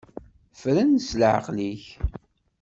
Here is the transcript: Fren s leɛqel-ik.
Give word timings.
Fren 0.59 0.89
s 1.07 1.09
leɛqel-ik. 1.19 1.83